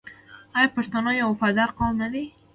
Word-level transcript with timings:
آیا 0.55 0.69
پښتون 0.75 1.05
یو 1.19 1.27
وفادار 1.33 1.69
قوم 1.77 1.93
نه 2.01 2.07
دی؟ 2.13 2.25